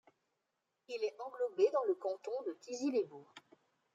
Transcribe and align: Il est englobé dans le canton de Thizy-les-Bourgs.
Il 0.87 0.95
est 0.95 1.13
englobé 1.19 1.69
dans 1.73 1.83
le 1.83 1.93
canton 1.93 2.31
de 2.47 2.53
Thizy-les-Bourgs. 2.53 3.31